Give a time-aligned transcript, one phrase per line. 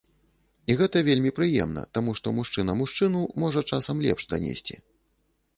[0.71, 4.75] І гэта вельмі прыемна, таму што мужчына мужчыну можа часам лепш данесці.